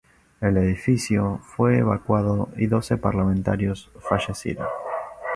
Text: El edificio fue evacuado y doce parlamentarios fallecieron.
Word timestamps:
El 0.41 0.57
edificio 0.57 1.41
fue 1.43 1.77
evacuado 1.77 2.49
y 2.57 2.65
doce 2.65 2.97
parlamentarios 2.97 3.91
fallecieron. 3.99 4.65